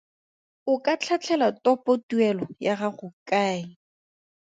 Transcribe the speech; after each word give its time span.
O 0.71 0.73
ka 0.85 0.93
tlhatlhela 1.01 1.47
topotuelo 1.63 2.45
ya 2.65 2.73
gago 2.79 3.07
kae? 3.29 3.61